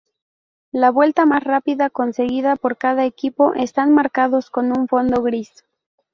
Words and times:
La 0.71 0.89
vuelta 0.89 1.27
más 1.27 1.43
rápida 1.43 1.91
conseguida 1.91 2.55
por 2.55 2.75
cada 2.77 3.05
equipo 3.05 3.53
están 3.53 3.93
marcados 3.93 4.49
con 4.49 4.75
un 4.75 4.87
fondo 4.87 5.21
gris. 5.21 5.63